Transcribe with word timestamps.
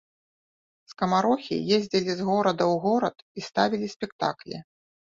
Скамарохі 0.91 1.55
ездзілі 1.77 2.11
з 2.17 2.21
горада 2.31 2.63
ў 2.73 2.75
горад 2.87 3.17
і 3.37 3.51
ставілі 3.51 3.87
спектаклі. 3.97 4.57